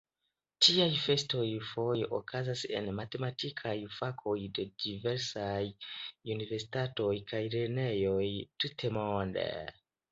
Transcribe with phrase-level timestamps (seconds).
[0.67, 5.63] Tiaj festoj foje okazas en la matematikaj fakoj de diversaj
[6.37, 8.27] universitatoj kaj lernejoj
[8.65, 9.51] tutmonde.